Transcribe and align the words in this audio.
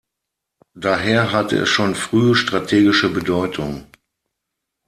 Daher 0.73 1.31
hatte 1.31 1.57
es 1.59 1.69
schon 1.69 1.93
früh 1.93 2.33
strategische 2.33 3.09
Bedeutung. 3.13 3.85